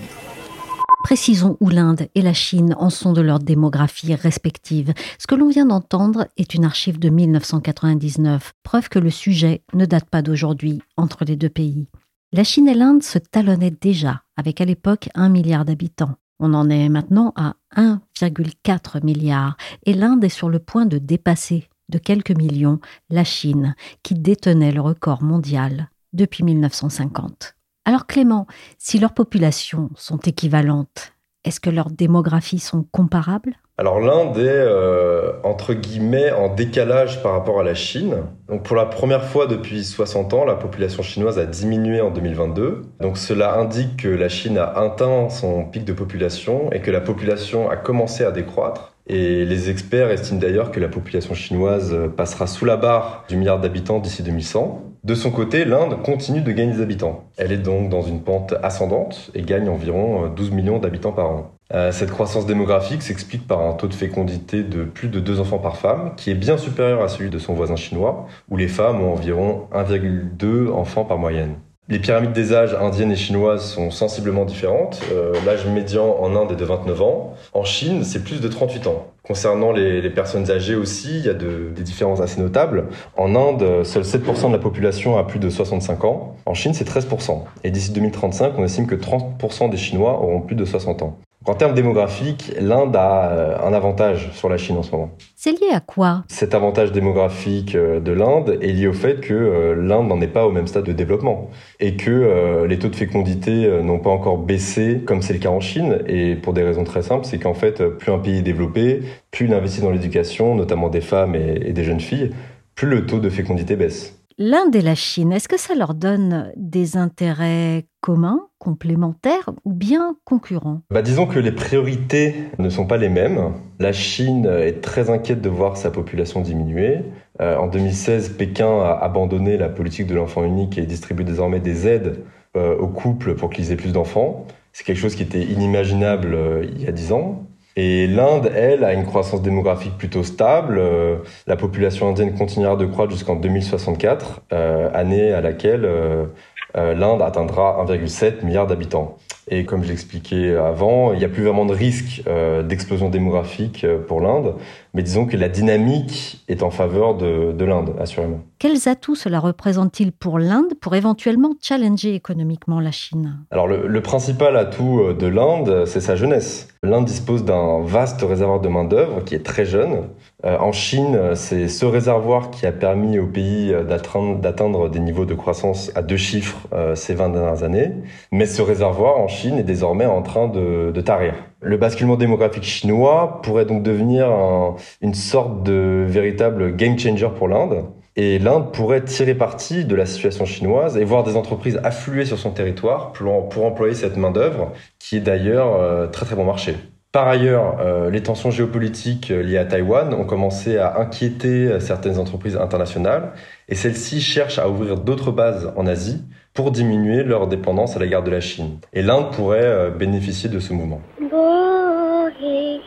Précisons 1.02 1.56
où 1.60 1.68
l'Inde 1.68 2.08
et 2.14 2.22
la 2.22 2.32
Chine 2.32 2.74
en 2.78 2.88
sont 2.88 3.12
de 3.12 3.20
leur 3.20 3.40
démographie 3.40 4.14
respective. 4.14 4.94
Ce 5.18 5.26
que 5.26 5.34
l'on 5.34 5.48
vient 5.48 5.66
d'entendre 5.66 6.28
est 6.36 6.54
une 6.54 6.64
archive 6.64 6.98
de 6.98 7.08
1999, 7.08 8.52
preuve 8.62 8.88
que 8.88 8.98
le 8.98 9.10
sujet 9.10 9.62
ne 9.74 9.84
date 9.84 10.08
pas 10.08 10.22
d'aujourd'hui 10.22 10.80
entre 10.96 11.24
les 11.24 11.36
deux 11.36 11.48
pays. 11.48 11.88
La 12.32 12.44
Chine 12.44 12.68
et 12.68 12.74
l'Inde 12.74 13.02
se 13.02 13.18
talonnaient 13.18 13.74
déjà, 13.78 14.22
avec 14.36 14.60
à 14.60 14.64
l'époque 14.64 15.10
un 15.14 15.28
milliard 15.28 15.64
d'habitants. 15.64 16.16
On 16.38 16.54
en 16.54 16.70
est 16.70 16.88
maintenant 16.88 17.32
à 17.36 17.56
1,4 17.76 19.04
milliard, 19.04 19.56
et 19.84 19.94
l'Inde 19.94 20.24
est 20.24 20.28
sur 20.28 20.48
le 20.48 20.60
point 20.60 20.86
de 20.86 20.98
dépasser 20.98 21.68
de 21.88 21.98
quelques 21.98 22.36
millions 22.36 22.80
la 23.10 23.24
Chine, 23.24 23.74
qui 24.02 24.14
détenait 24.14 24.72
le 24.72 24.80
record 24.80 25.22
mondial 25.22 25.90
depuis 26.12 26.44
1950. 26.44 27.54
Alors 27.84 28.06
Clément, 28.06 28.46
si 28.78 29.00
leurs 29.00 29.12
populations 29.12 29.90
sont 29.96 30.18
équivalentes, 30.18 31.14
est-ce 31.44 31.58
que 31.58 31.70
leurs 31.70 31.90
démographies 31.90 32.60
sont 32.60 32.84
comparables? 32.92 33.56
Alors 33.76 33.98
l'Inde 33.98 34.38
est 34.38 34.46
euh, 34.46 35.32
entre 35.42 35.74
guillemets 35.74 36.30
en 36.30 36.54
décalage 36.54 37.20
par 37.24 37.32
rapport 37.32 37.58
à 37.58 37.64
la 37.64 37.74
Chine. 37.74 38.18
Donc 38.48 38.62
pour 38.62 38.76
la 38.76 38.86
première 38.86 39.24
fois 39.24 39.48
depuis 39.48 39.82
60 39.82 40.34
ans, 40.34 40.44
la 40.44 40.54
population 40.54 41.02
chinoise 41.02 41.40
a 41.40 41.46
diminué 41.46 42.00
en 42.00 42.10
2022. 42.10 42.82
Donc 43.00 43.18
cela 43.18 43.58
indique 43.58 43.96
que 43.96 44.08
la 44.08 44.28
Chine 44.28 44.58
a 44.58 44.66
atteint 44.66 45.28
son 45.30 45.64
pic 45.64 45.84
de 45.84 45.92
population 45.92 46.70
et 46.70 46.80
que 46.80 46.92
la 46.92 47.00
population 47.00 47.68
a 47.68 47.76
commencé 47.76 48.24
à 48.24 48.30
décroître. 48.30 48.92
Et 49.08 49.44
les 49.44 49.70
experts 49.70 50.10
estiment 50.10 50.38
d'ailleurs 50.38 50.70
que 50.70 50.78
la 50.78 50.88
population 50.88 51.34
chinoise 51.34 51.96
passera 52.16 52.46
sous 52.46 52.64
la 52.64 52.76
barre 52.76 53.24
du 53.28 53.36
milliard 53.36 53.58
d'habitants 53.58 53.98
d'ici 53.98 54.22
2100. 54.22 54.91
De 55.04 55.16
son 55.16 55.32
côté, 55.32 55.64
l'Inde 55.64 56.00
continue 56.04 56.42
de 56.42 56.52
gagner 56.52 56.74
des 56.74 56.80
habitants. 56.80 57.24
Elle 57.36 57.50
est 57.50 57.58
donc 57.58 57.88
dans 57.88 58.02
une 58.02 58.22
pente 58.22 58.54
ascendante 58.62 59.32
et 59.34 59.42
gagne 59.42 59.68
environ 59.68 60.28
12 60.28 60.52
millions 60.52 60.78
d'habitants 60.78 61.10
par 61.10 61.28
an. 61.28 61.58
Euh, 61.74 61.90
cette 61.90 62.12
croissance 62.12 62.46
démographique 62.46 63.02
s'explique 63.02 63.48
par 63.48 63.62
un 63.62 63.72
taux 63.72 63.88
de 63.88 63.94
fécondité 63.94 64.62
de 64.62 64.84
plus 64.84 65.08
de 65.08 65.18
2 65.18 65.40
enfants 65.40 65.58
par 65.58 65.76
femme, 65.76 66.14
qui 66.16 66.30
est 66.30 66.36
bien 66.36 66.56
supérieur 66.56 67.02
à 67.02 67.08
celui 67.08 67.30
de 67.30 67.38
son 67.40 67.52
voisin 67.52 67.74
chinois, 67.74 68.28
où 68.48 68.56
les 68.56 68.68
femmes 68.68 69.02
ont 69.02 69.12
environ 69.12 69.66
1,2 69.72 70.70
enfants 70.70 71.04
par 71.04 71.18
moyenne. 71.18 71.56
Les 71.88 71.98
pyramides 71.98 72.32
des 72.32 72.54
âges 72.54 72.74
indiennes 72.74 73.10
et 73.10 73.16
chinoises 73.16 73.64
sont 73.64 73.90
sensiblement 73.90 74.44
différentes. 74.44 75.02
Euh, 75.12 75.34
l'âge 75.44 75.66
médian 75.66 76.16
en 76.20 76.36
Inde 76.36 76.52
est 76.52 76.56
de 76.56 76.64
29 76.64 77.02
ans. 77.02 77.34
En 77.52 77.64
Chine, 77.64 78.04
c'est 78.04 78.22
plus 78.22 78.40
de 78.40 78.46
38 78.46 78.86
ans. 78.86 79.08
Concernant 79.24 79.72
les, 79.72 80.08
personnes 80.08 80.50
âgées 80.50 80.76
aussi, 80.76 81.18
il 81.18 81.26
y 81.26 81.28
a 81.28 81.34
des 81.34 81.82
différences 81.82 82.20
assez 82.20 82.40
notables. 82.40 82.86
En 83.16 83.34
Inde, 83.34 83.84
seul 83.84 84.04
7% 84.04 84.46
de 84.48 84.52
la 84.52 84.58
population 84.58 85.18
a 85.18 85.24
plus 85.24 85.38
de 85.38 85.50
65 85.50 86.04
ans. 86.04 86.36
En 86.46 86.54
Chine, 86.54 86.72
c'est 86.72 86.88
13%. 86.88 87.42
Et 87.64 87.70
d'ici 87.70 87.90
2035, 87.90 88.54
on 88.56 88.64
estime 88.64 88.86
que 88.86 88.94
30% 88.94 89.68
des 89.68 89.76
Chinois 89.76 90.20
auront 90.22 90.40
plus 90.40 90.56
de 90.56 90.64
60 90.64 91.02
ans. 91.02 91.18
En 91.44 91.54
termes 91.54 91.74
démographiques, 91.74 92.52
l'Inde 92.60 92.94
a 92.94 93.30
euh, 93.30 93.56
un 93.66 93.72
avantage 93.72 94.30
sur 94.32 94.48
la 94.48 94.56
Chine 94.58 94.76
en 94.76 94.84
ce 94.84 94.92
moment. 94.92 95.10
C'est 95.34 95.50
lié 95.50 95.70
à 95.72 95.80
quoi? 95.80 96.22
Cet 96.28 96.54
avantage 96.54 96.92
démographique 96.92 97.74
euh, 97.74 97.98
de 97.98 98.12
l'Inde 98.12 98.58
est 98.60 98.72
lié 98.72 98.86
au 98.86 98.92
fait 98.92 99.20
que 99.20 99.34
euh, 99.34 99.74
l'Inde 99.74 100.06
n'en 100.06 100.20
est 100.20 100.28
pas 100.28 100.46
au 100.46 100.52
même 100.52 100.68
stade 100.68 100.84
de 100.84 100.92
développement 100.92 101.50
et 101.80 101.96
que 101.96 102.64
les 102.68 102.78
taux 102.78 102.88
de 102.88 102.96
fécondité 102.96 103.68
n'ont 103.82 103.98
pas 103.98 104.10
encore 104.10 104.38
baissé 104.38 105.02
comme 105.04 105.20
c'est 105.20 105.32
le 105.32 105.38
cas 105.40 105.48
en 105.48 105.60
Chine 105.60 105.98
et 106.06 106.36
pour 106.36 106.52
des 106.52 106.62
raisons 106.62 106.84
très 106.84 107.02
simples, 107.02 107.24
c'est 107.24 107.38
qu'en 107.38 107.54
fait, 107.54 107.84
plus 107.84 108.12
un 108.12 108.18
pays 108.18 108.38
est 108.38 108.42
développé, 108.42 109.02
plus 109.30 109.46
il 109.46 109.54
investit 109.54 109.80
dans 109.80 109.90
l'éducation, 109.90 110.54
notamment 110.54 110.88
des 110.88 111.00
femmes 111.00 111.34
et 111.34 111.72
des 111.72 111.84
jeunes 111.84 112.00
filles, 112.00 112.30
plus 112.74 112.88
le 112.88 113.06
taux 113.06 113.18
de 113.18 113.28
fécondité 113.28 113.74
baisse. 113.76 114.21
L'Inde 114.38 114.74
et 114.74 114.80
la 114.80 114.94
Chine, 114.94 115.32
est-ce 115.32 115.48
que 115.48 115.58
ça 115.58 115.74
leur 115.74 115.94
donne 115.94 116.52
des 116.56 116.96
intérêts 116.96 117.86
communs, 118.00 118.40
complémentaires 118.58 119.50
ou 119.64 119.72
bien 119.72 120.16
concurrents? 120.24 120.82
Bah, 120.90 121.02
Disons 121.02 121.26
que 121.26 121.38
les 121.38 121.52
priorités 121.52 122.34
ne 122.58 122.68
sont 122.68 122.86
pas 122.86 122.96
les 122.96 123.08
mêmes. 123.08 123.52
La 123.78 123.92
Chine 123.92 124.46
est 124.46 124.80
très 124.80 125.10
inquiète 125.10 125.40
de 125.40 125.48
voir 125.48 125.76
sa 125.76 125.90
population 125.90 126.40
diminuer. 126.40 127.00
Euh, 127.40 127.56
en 127.56 127.68
2016, 127.68 128.30
Pékin 128.30 128.80
a 128.80 128.98
abandonné 129.02 129.56
la 129.56 129.68
politique 129.68 130.06
de 130.06 130.14
l'enfant 130.14 130.44
unique 130.44 130.78
et 130.78 130.86
distribue 130.86 131.24
désormais 131.24 131.60
des 131.60 131.86
aides 131.86 132.24
euh, 132.56 132.76
aux 132.76 132.88
couples 132.88 133.34
pour 133.34 133.50
qu'ils 133.50 133.72
aient 133.72 133.76
plus 133.76 133.92
d'enfants. 133.92 134.46
C'est 134.72 134.84
quelque 134.84 134.98
chose 134.98 135.14
qui 135.14 135.22
était 135.22 135.42
inimaginable 135.42 136.34
euh, 136.34 136.66
il 136.70 136.82
y 136.82 136.86
a 136.86 136.92
dix 136.92 137.12
ans. 137.12 137.46
Et 137.76 138.06
l'Inde, 138.06 138.50
elle, 138.54 138.84
a 138.84 138.92
une 138.92 139.06
croissance 139.06 139.40
démographique 139.40 139.96
plutôt 139.96 140.22
stable. 140.22 140.78
Euh, 140.78 141.16
la 141.46 141.56
population 141.56 142.08
indienne 142.08 142.34
continuera 142.34 142.76
de 142.76 142.84
croître 142.84 143.12
jusqu'en 143.12 143.36
2064, 143.36 144.42
euh, 144.52 144.90
année 144.92 145.32
à 145.32 145.40
laquelle 145.40 145.84
euh, 145.84 146.26
l'Inde 146.74 147.22
atteindra 147.22 147.82
1,7 147.86 148.44
milliard 148.44 148.66
d'habitants. 148.66 149.16
Et 149.48 149.64
comme 149.64 149.82
je 149.82 149.88
l'expliquais 149.88 150.54
avant, 150.54 151.12
il 151.12 151.18
n'y 151.18 151.24
a 151.24 151.28
plus 151.28 151.42
vraiment 151.42 151.66
de 151.66 151.74
risque 151.74 152.22
d'explosion 152.64 153.08
démographique 153.08 153.84
pour 154.06 154.20
l'Inde, 154.20 154.54
mais 154.94 155.02
disons 155.02 155.26
que 155.26 155.36
la 155.36 155.48
dynamique 155.48 156.44
est 156.48 156.62
en 156.62 156.70
faveur 156.70 157.16
de, 157.16 157.52
de 157.52 157.64
l'Inde, 157.64 157.94
assurément. 158.00 158.40
Quels 158.58 158.88
atouts 158.88 159.14
cela 159.14 159.40
représente-t-il 159.40 160.12
pour 160.12 160.38
l'Inde 160.38 160.74
pour 160.80 160.94
éventuellement 160.94 161.54
challenger 161.60 162.14
économiquement 162.14 162.80
la 162.80 162.92
Chine? 162.92 163.38
Alors 163.50 163.66
le, 163.66 163.86
le, 163.86 164.00
principal 164.02 164.56
atout 164.56 165.00
euh, 165.00 165.14
de 165.14 165.26
l'Inde, 165.26 165.84
c'est 165.86 166.00
sa 166.00 166.16
jeunesse. 166.16 166.68
L'Inde 166.84 167.04
dispose 167.04 167.44
d'un 167.44 167.80
vaste 167.82 168.22
réservoir 168.22 168.60
de 168.60 168.68
main-d'œuvre 168.68 169.22
qui 169.24 169.36
est 169.36 169.44
très 169.44 169.64
jeune. 169.64 170.08
Euh, 170.44 170.58
en 170.58 170.72
Chine, 170.72 171.36
c'est 171.36 171.68
ce 171.68 171.84
réservoir 171.84 172.50
qui 172.50 172.66
a 172.66 172.72
permis 172.72 173.20
au 173.20 173.26
pays 173.26 173.72
euh, 173.72 173.84
d'atteindre 173.84 174.88
des 174.88 174.98
niveaux 174.98 175.24
de 175.24 175.34
croissance 175.34 175.92
à 175.94 176.02
deux 176.02 176.16
chiffres 176.16 176.58
euh, 176.72 176.96
ces 176.96 177.14
20 177.14 177.28
dernières 177.28 177.62
années. 177.62 177.92
Mais 178.32 178.46
ce 178.46 178.62
réservoir 178.62 179.18
en 179.18 179.28
Chine 179.28 179.58
est 179.58 179.62
désormais 179.62 180.06
en 180.06 180.22
train 180.22 180.48
de, 180.48 180.90
de 180.92 181.00
tarir. 181.00 181.34
Le 181.64 181.76
basculement 181.76 182.16
démographique 182.16 182.64
chinois 182.64 183.40
pourrait 183.42 183.66
donc 183.66 183.84
devenir 183.84 184.28
un, 184.28 184.74
une 185.00 185.14
sorte 185.14 185.62
de 185.62 186.04
véritable 186.08 186.74
game 186.74 186.98
changer 186.98 187.28
pour 187.36 187.46
l'Inde. 187.46 187.84
Et 188.16 188.38
l'Inde 188.38 188.72
pourrait 188.72 189.04
tirer 189.04 189.34
parti 189.34 189.84
de 189.84 189.94
la 189.94 190.04
situation 190.04 190.44
chinoise 190.44 190.98
et 190.98 191.04
voir 191.04 191.22
des 191.22 191.36
entreprises 191.36 191.80
affluer 191.82 192.24
sur 192.24 192.38
son 192.38 192.50
territoire 192.50 193.12
pour, 193.12 193.48
pour 193.48 193.64
employer 193.64 193.94
cette 193.94 194.16
main-d'œuvre, 194.16 194.72
qui 194.98 195.16
est 195.16 195.20
d'ailleurs 195.20 195.80
euh, 195.80 196.08
très 196.08 196.26
très 196.26 196.34
bon 196.34 196.44
marché. 196.44 196.74
Par 197.12 197.28
ailleurs, 197.28 197.78
euh, 197.80 198.10
les 198.10 198.22
tensions 198.22 198.50
géopolitiques 198.50 199.30
euh, 199.30 199.42
liées 199.42 199.56
à 199.58 199.64
Taïwan 199.64 200.12
ont 200.14 200.24
commencé 200.24 200.78
à 200.78 200.98
inquiéter 200.98 201.78
certaines 201.80 202.18
entreprises 202.18 202.56
internationales 202.56 203.32
et 203.68 203.76
celles-ci 203.76 204.20
cherchent 204.20 204.58
à 204.58 204.68
ouvrir 204.68 204.96
d'autres 204.96 205.30
bases 205.30 205.72
en 205.76 205.86
Asie 205.86 206.22
pour 206.52 206.70
diminuer 206.70 207.22
leur 207.22 207.46
dépendance 207.46 207.96
à 207.96 208.00
l'égard 208.00 208.24
de 208.24 208.30
la 208.30 208.40
Chine. 208.40 208.78
Et 208.92 209.00
l'Inde 209.00 209.30
pourrait 209.32 209.90
bénéficier 209.90 210.50
de 210.50 210.58
ce 210.58 210.74
mouvement. 210.74 211.00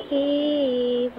Et 0.01 1.11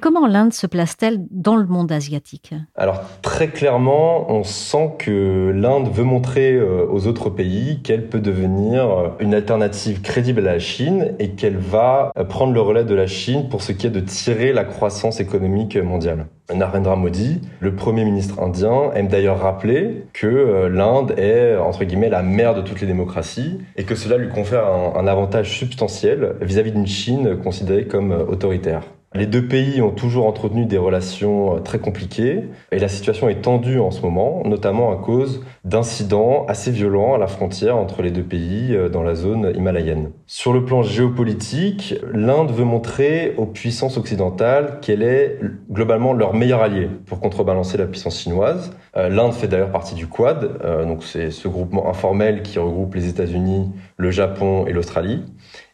comment 0.00 0.26
l'Inde 0.26 0.52
se 0.52 0.66
place-t-elle 0.66 1.24
dans 1.30 1.56
le 1.56 1.66
monde 1.66 1.92
asiatique? 1.92 2.54
Alors 2.76 3.00
très 3.22 3.48
clairement, 3.48 4.30
on 4.30 4.44
sent 4.44 4.94
que 4.98 5.52
l'Inde 5.54 5.88
veut 5.92 6.04
montrer 6.04 6.54
euh, 6.54 6.86
aux 6.90 7.06
autres 7.06 7.30
pays 7.30 7.80
qu'elle 7.82 8.08
peut 8.08 8.20
devenir 8.20 8.90
euh, 8.90 9.08
une 9.20 9.34
alternative 9.34 10.00
crédible 10.00 10.46
à 10.46 10.52
la 10.52 10.58
Chine 10.58 11.14
et 11.18 11.30
qu'elle 11.30 11.56
va 11.56 12.12
euh, 12.16 12.24
prendre 12.24 12.52
le 12.52 12.60
relais 12.60 12.84
de 12.84 12.94
la 12.94 13.06
Chine 13.06 13.48
pour 13.48 13.62
ce 13.62 13.72
qui 13.72 13.86
est 13.86 13.90
de 13.90 14.00
tirer 14.00 14.52
la 14.52 14.64
croissance 14.64 15.20
économique 15.20 15.76
mondiale. 15.76 16.26
Narendra 16.54 16.96
Modi, 16.96 17.42
le 17.60 17.74
Premier 17.74 18.04
ministre 18.04 18.40
indien, 18.40 18.90
aime 18.94 19.08
d'ailleurs 19.08 19.38
rappeler 19.38 20.06
que 20.14 20.66
l'Inde 20.66 21.12
est, 21.18 21.56
entre 21.56 21.84
guillemets, 21.84 22.08
la 22.08 22.22
mère 22.22 22.54
de 22.54 22.62
toutes 22.62 22.80
les 22.80 22.86
démocraties 22.86 23.58
et 23.76 23.84
que 23.84 23.94
cela 23.94 24.16
lui 24.16 24.30
confère 24.30 24.64
un, 24.66 25.06
avantage 25.06 25.58
substantiel 25.58 26.36
vis-à-vis 26.40 26.72
d'une 26.72 26.86
Chine 26.86 27.36
considérée 27.42 27.86
comme 27.86 28.12
autoritaire. 28.12 28.82
Les 29.14 29.24
deux 29.24 29.46
pays 29.46 29.80
ont 29.80 29.90
toujours 29.90 30.26
entretenu 30.26 30.66
des 30.66 30.76
relations 30.76 31.56
euh, 31.56 31.60
très 31.60 31.78
compliquées 31.78 32.44
et 32.70 32.78
la 32.78 32.88
situation 32.88 33.30
est 33.30 33.40
tendue 33.40 33.78
en 33.78 33.90
ce 33.90 34.02
moment, 34.02 34.42
notamment 34.44 34.92
à 34.92 34.96
cause 34.96 35.42
d'incidents 35.64 36.44
assez 36.46 36.70
violents 36.70 37.14
à 37.14 37.18
la 37.18 37.26
frontière 37.26 37.78
entre 37.78 38.02
les 38.02 38.10
deux 38.10 38.22
pays 38.22 38.74
euh, 38.76 38.90
dans 38.90 39.02
la 39.02 39.14
zone 39.14 39.50
himalayenne. 39.56 40.10
Sur 40.26 40.52
le 40.52 40.62
plan 40.66 40.82
géopolitique, 40.82 41.94
l'Inde 42.12 42.50
veut 42.50 42.66
montrer 42.66 43.32
aux 43.38 43.46
puissances 43.46 43.96
occidentales 43.96 44.78
qu'elle 44.82 45.02
est 45.02 45.40
globalement 45.70 46.12
leur 46.12 46.34
meilleur 46.34 46.60
allié 46.60 46.90
pour 47.06 47.18
contrebalancer 47.18 47.78
la 47.78 47.86
puissance 47.86 48.20
chinoise. 48.20 48.72
Euh, 48.98 49.08
L'Inde 49.08 49.32
fait 49.32 49.48
d'ailleurs 49.48 49.72
partie 49.72 49.94
du 49.94 50.06
Quad, 50.06 50.60
donc 50.86 51.02
c'est 51.02 51.30
ce 51.30 51.48
groupement 51.48 51.88
informel 51.88 52.42
qui 52.42 52.58
regroupe 52.58 52.94
les 52.94 53.08
États-Unis, 53.08 53.70
le 53.96 54.10
Japon 54.10 54.66
et 54.66 54.72
l'Australie 54.72 55.24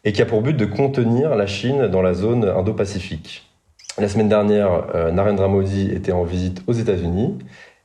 et 0.05 0.13
qui 0.13 0.21
a 0.21 0.25
pour 0.25 0.41
but 0.41 0.55
de 0.55 0.65
contenir 0.65 1.35
la 1.35 1.47
Chine 1.47 1.87
dans 1.87 2.01
la 2.01 2.13
zone 2.13 2.45
Indo-Pacifique. 2.45 3.49
La 3.97 4.07
semaine 4.07 4.29
dernière, 4.29 4.87
euh, 4.93 5.11
Narendra 5.11 5.47
Modi 5.47 5.89
était 5.91 6.11
en 6.11 6.23
visite 6.23 6.61
aux 6.67 6.73
États-Unis 6.73 7.37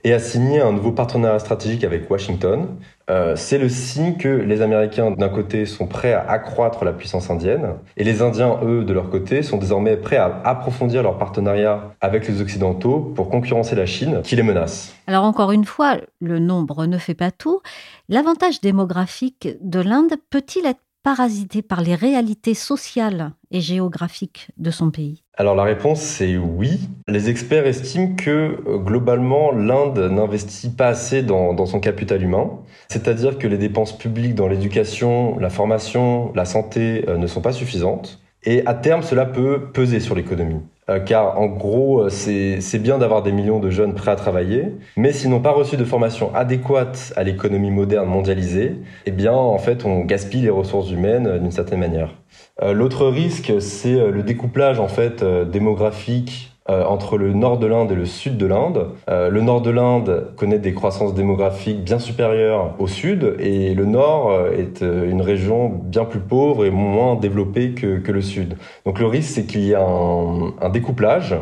et 0.04 0.12
a 0.12 0.18
signé 0.18 0.60
un 0.60 0.72
nouveau 0.72 0.92
partenariat 0.92 1.38
stratégique 1.38 1.84
avec 1.84 2.10
Washington. 2.10 2.68
Euh, 3.10 3.36
c'est 3.36 3.58
le 3.58 3.68
signe 3.68 4.16
que 4.16 4.28
les 4.28 4.62
Américains, 4.62 5.10
d'un 5.10 5.28
côté, 5.28 5.66
sont 5.66 5.86
prêts 5.86 6.12
à 6.12 6.28
accroître 6.30 6.84
la 6.84 6.92
puissance 6.92 7.28
indienne, 7.30 7.74
et 7.96 8.04
les 8.04 8.22
Indiens, 8.22 8.60
eux, 8.62 8.84
de 8.84 8.92
leur 8.92 9.10
côté, 9.10 9.42
sont 9.42 9.58
désormais 9.58 9.96
prêts 9.96 10.16
à 10.16 10.40
approfondir 10.44 11.02
leur 11.02 11.18
partenariat 11.18 11.94
avec 12.00 12.26
les 12.28 12.40
Occidentaux 12.40 13.12
pour 13.14 13.28
concurrencer 13.28 13.76
la 13.76 13.86
Chine, 13.86 14.20
qui 14.22 14.36
les 14.36 14.42
menace. 14.42 14.94
Alors 15.06 15.24
encore 15.24 15.52
une 15.52 15.64
fois, 15.64 15.98
le 16.20 16.38
nombre 16.38 16.86
ne 16.86 16.98
fait 16.98 17.14
pas 17.14 17.30
tout. 17.30 17.60
L'avantage 18.08 18.60
démographique 18.60 19.48
de 19.60 19.80
l'Inde 19.80 20.12
peut-il 20.30 20.66
être 20.66 20.80
parasité 21.02 21.62
par 21.62 21.80
les 21.80 21.94
réalités 21.94 22.54
sociales 22.54 23.32
et 23.50 23.60
géographiques 23.60 24.48
de 24.58 24.70
son 24.70 24.90
pays 24.90 25.22
Alors 25.36 25.54
la 25.54 25.62
réponse 25.62 26.00
c'est 26.00 26.36
oui. 26.36 26.88
Les 27.08 27.30
experts 27.30 27.66
estiment 27.66 28.14
que 28.16 28.58
euh, 28.66 28.78
globalement 28.78 29.52
l'Inde 29.52 29.98
n'investit 30.10 30.70
pas 30.70 30.88
assez 30.88 31.22
dans, 31.22 31.66
son 31.66 31.80
capital 31.80 32.22
humain, 32.22 32.50
c'est-à-dire 32.88 33.38
que 33.38 33.46
les 33.46 33.58
dépenses 33.58 33.96
publiques 33.96 34.34
dans 34.34 34.48
l'éducation, 34.48 35.38
la 35.38 35.50
formation, 35.50 36.32
la 36.34 36.44
santé 36.44 37.04
euh, 37.08 37.16
ne 37.16 37.26
sont 37.26 37.40
pas 37.40 37.52
suffisantes. 37.52 38.20
Et 38.42 38.64
à 38.66 38.74
terme, 38.74 39.02
cela 39.02 39.26
peut 39.26 39.70
peser 39.72 40.00
sur 40.00 40.14
l'économie. 40.14 40.62
Euh, 40.90 40.98
car 40.98 41.38
en 41.38 41.46
gros, 41.46 42.02
euh, 42.02 42.08
c'est 42.10 42.78
bien 42.78 42.98
d'avoir 42.98 43.22
des 43.22 43.32
millions 43.32 43.60
de 43.60 43.70
jeunes 43.70 43.94
prêts 43.94 44.10
à 44.10 44.16
travailler, 44.16 44.72
mais 44.96 45.12
s'ils 45.12 45.30
n'ont 45.30 45.40
pas 45.40 45.52
reçu 45.52 45.76
de 45.76 45.84
formation 45.84 46.34
adéquate 46.34 47.12
à 47.16 47.22
l'économie 47.22 47.70
moderne 47.70 48.08
mondialisée, 48.08 48.76
eh 49.06 49.10
bien, 49.12 49.32
en 49.32 49.58
fait, 49.58 49.84
on 49.84 50.00
gaspille 50.00 50.42
les 50.42 50.50
ressources 50.50 50.90
humaines 50.90 51.26
euh, 51.26 51.38
d'une 51.38 51.52
certaine 51.52 51.80
manière. 51.80 52.14
L'autre 52.62 53.06
risque, 53.06 53.54
c'est 53.60 54.10
le 54.10 54.22
découplage 54.22 54.80
en 54.80 54.88
fait 54.88 55.24
démographique 55.24 56.49
euh, 56.68 56.84
entre 56.84 57.16
le 57.16 57.32
nord 57.32 57.58
de 57.58 57.66
l'Inde 57.66 57.90
et 57.90 57.94
le 57.94 58.04
sud 58.04 58.36
de 58.36 58.44
l'Inde. 58.44 58.90
Euh, 59.08 59.30
le 59.30 59.40
nord 59.40 59.62
de 59.62 59.70
l'Inde 59.70 60.34
connaît 60.36 60.58
des 60.58 60.74
croissances 60.74 61.14
démographiques 61.14 61.82
bien 61.82 61.98
supérieures 61.98 62.74
au 62.78 62.86
sud 62.86 63.36
et 63.38 63.74
le 63.74 63.86
nord 63.86 64.30
euh, 64.30 64.52
est 64.52 64.82
une 64.82 65.22
région 65.22 65.68
bien 65.68 66.04
plus 66.04 66.20
pauvre 66.20 66.66
et 66.66 66.70
moins 66.70 67.16
développée 67.16 67.72
que, 67.72 67.98
que 67.98 68.12
le 68.12 68.20
sud. 68.20 68.56
Donc 68.84 69.00
le 69.00 69.06
risque, 69.06 69.30
c'est 69.30 69.46
qu'il 69.46 69.64
y 69.64 69.74
a 69.74 69.82
un, 69.82 70.52
un, 70.60 70.68
découplage 70.68 71.34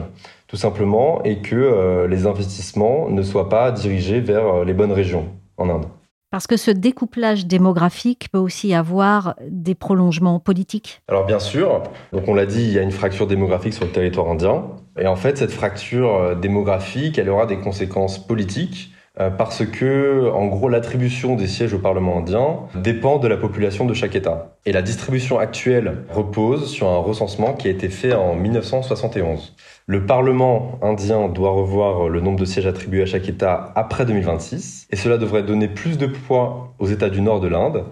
tout 0.47 0.57
simplement 0.57 1.23
et 1.25 1.39
que 1.39 2.07
les 2.09 2.27
investissements 2.27 3.11
ne 3.11 3.23
soient 3.23 3.51
pas 3.51 3.71
dirigés 3.71 4.21
vers 4.21 4.65
les 4.65 4.73
bonnes 4.73 4.93
régions 4.93 5.27
en 5.59 5.69
Inde. 5.69 5.87
Parce 6.31 6.47
que 6.47 6.59
ce 6.59 6.71
découplage 6.71 7.47
démographique 7.47 8.29
peut 8.31 8.39
aussi 8.39 8.75
avoir 8.75 9.35
des 9.49 9.75
prolongements 9.75 10.41
politiques? 10.41 11.01
Alors 11.09 11.25
bien 11.25 11.39
sûr, 11.39 11.83
donc 12.13 12.29
on 12.29 12.35
l'a 12.35 12.45
dit, 12.45 12.63
il 12.63 12.73
y 12.73 12.79
a 12.79 12.83
une 12.83 12.93
fracture 12.93 13.27
démographique 13.27 13.73
sur 13.73 13.87
le 13.87 13.93
territoire 13.93 14.29
indien. 14.31 14.65
Et 15.01 15.07
en 15.07 15.17
fait, 15.17 15.39
cette 15.39 15.53
fracture 15.53 16.15
euh, 16.15 16.35
démographique, 16.35 17.19
elle 17.19 17.29
aura 17.29 17.47
des 17.47 17.59
conséquences 17.59 18.19
politiques 18.19 18.93
euh, 19.21 19.31
parce 19.31 19.65
que, 19.67 20.31
en 20.33 20.47
gros, 20.47 20.69
l'attribution 20.69 21.35
des 21.35 21.49
sièges 21.49 21.75
au 21.75 21.79
Parlement 21.79 22.19
indien 22.19 22.61
dépend 22.77 23.19
de 23.19 23.27
la 23.27 23.37
population 23.37 23.85
de 23.85 23.95
chaque 23.95 24.15
État. 24.15 24.57
Et 24.65 24.73
la 24.73 24.83
distribution 24.83 25.39
actuelle 25.39 26.05
repose 26.09 26.71
sur 26.71 26.89
un 26.89 26.99
recensement 26.99 27.55
qui 27.55 27.69
a 27.69 27.71
été 27.71 27.89
fait 27.89 28.15
en 28.15 28.35
1971. 28.35 29.57
Le 29.87 30.07
Parlement 30.07 30.79
indien 30.83 31.29
doit 31.29 31.51
revoir 31.51 32.09
le 32.09 32.21
nombre 32.21 32.39
de 32.39 32.45
sièges 32.45 32.67
attribués 32.67 33.03
à 33.03 33.07
chaque 33.07 33.29
État 33.29 33.73
après 33.75 34.05
2026, 34.05 34.87
et 34.91 34.97
cela 34.97 35.17
devrait 35.17 35.43
donner 35.43 35.67
plus 35.67 35.99
de 35.99 36.07
poids 36.07 36.75
aux 36.79 36.87
États 36.87 37.11
du 37.11 37.21
nord 37.21 37.41
de 37.41 37.49
l'Inde, 37.49 37.85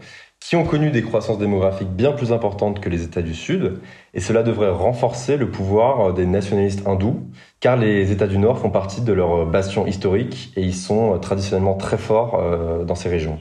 qui 0.48 0.54
ont 0.54 0.62
connu 0.62 0.90
des 0.90 1.02
croissances 1.02 1.38
démographiques 1.38 1.90
bien 1.90 2.12
plus 2.12 2.30
importantes 2.30 2.78
que 2.78 2.88
les 2.88 3.02
États 3.02 3.20
du 3.20 3.34
Sud, 3.34 3.80
et 4.14 4.20
cela 4.20 4.44
devrait 4.44 4.70
renforcer 4.70 5.36
le 5.36 5.50
pouvoir 5.50 6.14
des 6.14 6.24
nationalistes 6.24 6.86
hindous, 6.86 7.18
car 7.58 7.76
les 7.76 8.12
États 8.12 8.28
du 8.28 8.38
Nord 8.38 8.60
font 8.60 8.70
partie 8.70 9.00
de 9.00 9.12
leur 9.12 9.44
bastion 9.44 9.88
historique 9.88 10.52
et 10.54 10.62
ils 10.62 10.76
sont 10.76 11.18
traditionnellement 11.18 11.74
très 11.74 11.98
forts 11.98 12.38
euh, 12.40 12.84
dans 12.84 12.94
ces 12.94 13.08
régions. 13.08 13.40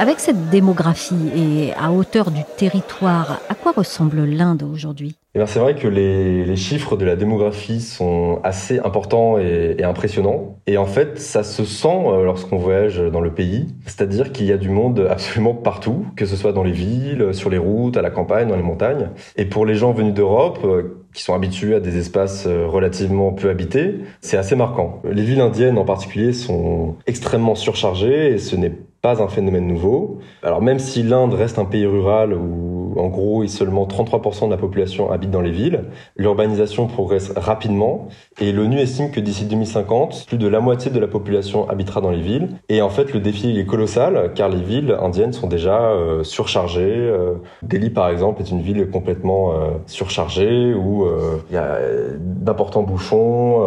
Avec 0.00 0.20
cette 0.20 0.48
démographie 0.48 1.16
et 1.34 1.72
à 1.74 1.90
hauteur 1.90 2.30
du 2.30 2.42
territoire, 2.56 3.40
à 3.48 3.56
quoi 3.56 3.72
ressemble 3.72 4.24
l'Inde 4.26 4.62
aujourd'hui? 4.62 5.16
Eh 5.34 5.40
c'est 5.46 5.58
vrai 5.58 5.74
que 5.74 5.88
les, 5.88 6.54
chiffres 6.54 6.96
de 6.96 7.04
la 7.04 7.16
démographie 7.16 7.80
sont 7.80 8.38
assez 8.44 8.78
importants 8.78 9.38
et, 9.38 9.74
et, 9.76 9.82
impressionnants. 9.82 10.56
Et 10.68 10.78
en 10.78 10.86
fait, 10.86 11.18
ça 11.18 11.42
se 11.42 11.64
sent 11.64 11.88
euh, 11.88 12.22
lorsqu'on 12.22 12.58
voyage 12.58 12.98
dans 12.98 13.20
le 13.20 13.34
pays. 13.34 13.66
C'est-à-dire 13.86 14.30
qu'il 14.30 14.46
y 14.46 14.52
a 14.52 14.56
du 14.56 14.70
monde 14.70 15.04
absolument 15.10 15.54
partout, 15.54 16.06
que 16.14 16.26
ce 16.26 16.36
soit 16.36 16.52
dans 16.52 16.62
les 16.62 16.70
villes, 16.70 17.34
sur 17.34 17.50
les 17.50 17.58
routes, 17.58 17.96
à 17.96 18.02
la 18.02 18.10
campagne, 18.10 18.46
dans 18.46 18.56
les 18.56 18.62
montagnes. 18.62 19.10
Et 19.36 19.46
pour 19.46 19.66
les 19.66 19.74
gens 19.74 19.90
venus 19.90 20.14
d'Europe, 20.14 20.60
euh, 20.62 21.04
qui 21.12 21.24
sont 21.24 21.34
habitués 21.34 21.74
à 21.74 21.80
des 21.80 21.98
espaces 21.98 22.46
euh, 22.46 22.66
relativement 22.68 23.32
peu 23.32 23.50
habités, 23.50 23.96
c'est 24.20 24.36
assez 24.36 24.54
marquant. 24.54 25.02
Les 25.10 25.24
villes 25.24 25.40
indiennes 25.40 25.76
en 25.76 25.84
particulier 25.84 26.32
sont 26.32 26.94
extrêmement 27.08 27.56
surchargées 27.56 28.34
et 28.34 28.38
ce 28.38 28.54
n'est 28.54 28.72
pas 29.00 29.22
un 29.22 29.28
phénomène 29.28 29.66
nouveau. 29.66 30.18
Alors 30.42 30.60
même 30.60 30.78
si 30.78 31.02
l'Inde 31.02 31.34
reste 31.34 31.58
un 31.58 31.64
pays 31.64 31.86
rural 31.86 32.34
où 32.34 32.94
en 32.96 33.08
gros 33.08 33.46
seulement 33.46 33.86
33% 33.86 34.46
de 34.46 34.50
la 34.50 34.56
population 34.56 35.10
habite 35.10 35.30
dans 35.30 35.40
les 35.40 35.50
villes, 35.50 35.84
l'urbanisation 36.16 36.86
progresse 36.86 37.32
rapidement 37.36 38.08
et 38.40 38.52
l'ONU 38.52 38.78
estime 38.78 39.10
que 39.10 39.20
d'ici 39.20 39.44
2050, 39.44 40.26
plus 40.26 40.38
de 40.38 40.48
la 40.48 40.60
moitié 40.60 40.90
de 40.90 40.98
la 40.98 41.06
population 41.06 41.68
habitera 41.68 42.00
dans 42.00 42.10
les 42.10 42.20
villes. 42.20 42.48
Et 42.68 42.82
en 42.82 42.90
fait 42.90 43.12
le 43.12 43.20
défi 43.20 43.58
est 43.58 43.66
colossal 43.66 44.32
car 44.34 44.48
les 44.48 44.62
villes 44.62 44.96
indiennes 45.00 45.32
sont 45.32 45.46
déjà 45.46 45.90
euh, 45.90 46.24
surchargées. 46.24 46.96
Euh, 46.96 47.34
Delhi 47.62 47.90
par 47.90 48.08
exemple 48.08 48.42
est 48.42 48.50
une 48.50 48.62
ville 48.62 48.90
complètement 48.90 49.52
euh, 49.52 49.70
surchargée 49.86 50.74
où 50.74 51.06
il 51.50 51.54
y 51.54 51.58
a 51.58 51.78
d'importants 52.18 52.82
bouchons 52.82 53.62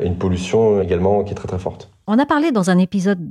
et 0.00 0.06
une 0.06 0.16
pollution 0.16 0.80
également 0.80 1.24
qui 1.24 1.32
est 1.32 1.34
très 1.34 1.48
très 1.48 1.58
forte. 1.58 1.90
On 2.06 2.18
a 2.18 2.26
parlé 2.26 2.52
dans 2.52 2.70
un 2.70 2.78
épisode 2.78 3.30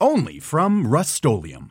only 0.00 0.38
from 0.38 0.86
Rustolium. 0.86 1.70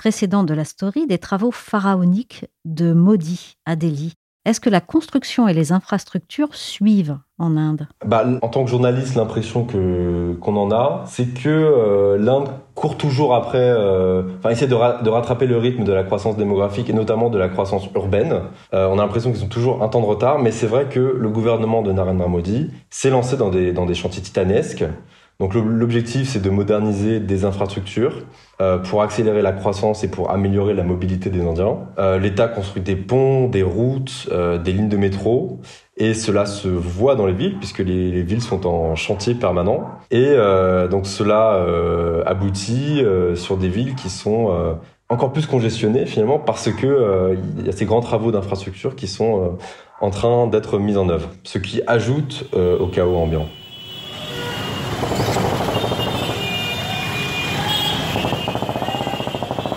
Précédent 0.00 0.44
de 0.44 0.54
la 0.54 0.64
story 0.64 1.06
des 1.06 1.18
travaux 1.18 1.50
pharaoniques 1.50 2.46
de 2.64 2.94
Modi 2.94 3.58
à 3.66 3.76
Delhi. 3.76 4.14
Est-ce 4.46 4.58
que 4.58 4.70
la 4.70 4.80
construction 4.80 5.46
et 5.46 5.52
les 5.52 5.72
infrastructures 5.72 6.54
suivent 6.54 7.18
en 7.38 7.54
Inde? 7.58 7.86
Bah, 8.06 8.24
En 8.40 8.48
tant 8.48 8.64
que 8.64 8.70
journaliste, 8.70 9.14
l'impression 9.14 9.64
que 9.64 10.32
qu'on 10.40 10.56
en 10.56 10.70
a, 10.70 11.04
c'est 11.06 11.34
que 11.34 11.50
euh, 11.50 12.16
l'Inde 12.16 12.48
court 12.74 12.96
toujours 12.96 13.34
après, 13.34 13.58
euh, 13.58 14.22
enfin 14.38 14.48
essaie 14.48 14.68
de, 14.68 14.74
rattraper 14.74 15.46
le 15.46 15.58
rythme 15.58 15.84
de 15.84 15.92
la 15.92 16.02
croissance 16.02 16.38
démographique 16.38 16.88
et 16.88 16.94
notamment 16.94 17.28
de 17.28 17.36
la 17.36 17.50
croissance 17.50 17.86
urbaine. 17.94 18.40
Euh, 18.72 18.88
on 18.88 18.98
a 18.98 19.02
l'impression 19.02 19.30
qu'ils 19.32 19.44
ont 19.44 19.48
toujours 19.48 19.82
un 19.82 19.88
temps 19.88 20.00
de 20.00 20.06
retard, 20.06 20.38
mais 20.38 20.50
c'est 20.50 20.66
vrai 20.66 20.86
que 20.86 20.98
le 20.98 21.28
gouvernement 21.28 21.82
de 21.82 21.92
Narendra 21.92 22.26
Modi 22.26 22.70
s'est 22.88 23.10
lancé 23.10 23.36
dans 23.36 23.50
des, 23.50 23.74
dans 23.74 23.84
des 23.84 23.94
chantiers 23.94 24.22
titanesques. 24.22 24.86
Donc 25.40 25.54
l'objectif, 25.54 26.28
c'est 26.28 26.42
de 26.42 26.50
moderniser 26.50 27.18
des 27.18 27.46
infrastructures 27.46 28.12
euh, 28.60 28.76
pour 28.76 29.00
accélérer 29.00 29.40
la 29.40 29.52
croissance 29.52 30.04
et 30.04 30.08
pour 30.10 30.30
améliorer 30.30 30.74
la 30.74 30.84
mobilité 30.84 31.30
des 31.30 31.40
Indiens. 31.40 31.78
Euh, 31.98 32.18
L'État 32.18 32.46
construit 32.46 32.82
des 32.82 32.94
ponts, 32.94 33.48
des 33.48 33.62
routes, 33.62 34.28
euh, 34.30 34.58
des 34.58 34.72
lignes 34.72 34.90
de 34.90 34.98
métro, 34.98 35.60
et 35.96 36.12
cela 36.12 36.44
se 36.44 36.68
voit 36.68 37.14
dans 37.14 37.24
les 37.24 37.32
villes 37.32 37.56
puisque 37.56 37.78
les, 37.78 38.10
les 38.10 38.22
villes 38.22 38.42
sont 38.42 38.66
en 38.66 38.94
chantier 38.96 39.34
permanent. 39.34 39.88
Et 40.10 40.34
donc 40.90 41.06
cela 41.06 41.62
aboutit 42.24 43.02
sur 43.34 43.58
des 43.58 43.68
villes 43.68 43.94
qui 43.94 44.08
sont 44.08 44.78
encore 45.10 45.30
plus 45.30 45.44
congestionnées 45.44 46.06
finalement 46.06 46.38
parce 46.38 46.70
que 46.72 47.36
il 47.58 47.66
y 47.66 47.68
a 47.68 47.72
ces 47.72 47.84
grands 47.84 48.00
travaux 48.00 48.32
d'infrastructure 48.32 48.96
qui 48.96 49.08
sont 49.08 49.58
en 50.00 50.10
train 50.10 50.46
d'être 50.46 50.78
mis 50.78 50.96
en 50.96 51.10
œuvre, 51.10 51.28
ce 51.44 51.58
qui 51.58 51.82
ajoute 51.86 52.46
au 52.54 52.86
chaos 52.86 53.16
ambiant. 53.16 53.46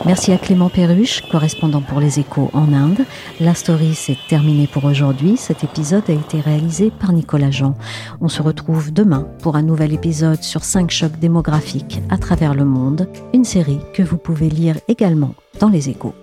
Merci 0.05 0.33
à 0.33 0.37
Clément 0.37 0.69
Perruche, 0.69 1.21
correspondant 1.31 1.81
pour 1.81 2.01
les 2.01 2.19
échos 2.19 2.49
en 2.51 2.73
Inde. 2.73 3.05
La 3.39 3.53
story 3.53 3.95
s'est 3.95 4.17
terminée 4.27 4.67
pour 4.67 4.83
aujourd'hui. 4.83 5.37
Cet 5.37 5.63
épisode 5.63 6.03
a 6.09 6.13
été 6.13 6.41
réalisé 6.41 6.91
par 6.91 7.13
Nicolas 7.13 7.51
Jean. 7.51 7.77
On 8.19 8.27
se 8.27 8.41
retrouve 8.41 8.91
demain 8.91 9.25
pour 9.41 9.55
un 9.55 9.61
nouvel 9.61 9.93
épisode 9.93 10.43
sur 10.43 10.65
5 10.65 10.91
chocs 10.91 11.19
démographiques 11.19 12.01
à 12.09 12.17
travers 12.17 12.53
le 12.53 12.65
monde, 12.65 13.07
une 13.33 13.45
série 13.45 13.79
que 13.93 14.03
vous 14.03 14.17
pouvez 14.17 14.49
lire 14.49 14.75
également 14.89 15.35
dans 15.61 15.69
les 15.69 15.89
échos. 15.89 16.13